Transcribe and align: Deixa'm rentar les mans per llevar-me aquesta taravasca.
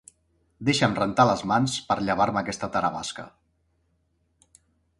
Deixa'm 0.69 0.95
rentar 0.99 1.25
les 1.31 1.43
mans 1.51 1.75
per 1.91 1.99
llevar-me 2.07 2.43
aquesta 2.43 2.71
taravasca. 2.77 3.29